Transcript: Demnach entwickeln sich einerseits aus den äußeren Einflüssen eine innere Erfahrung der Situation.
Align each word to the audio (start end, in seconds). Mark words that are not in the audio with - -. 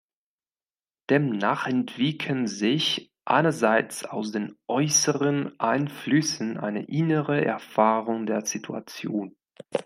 Demnach 1.11 1.67
entwickeln 1.67 2.47
sich 2.47 3.11
einerseits 3.23 4.03
aus 4.03 4.31
den 4.31 4.55
äußeren 4.67 5.59
Einflüssen 5.59 6.57
eine 6.57 6.85
innere 6.85 7.45
Erfahrung 7.45 8.25
der 8.25 8.43
Situation. 8.43 9.35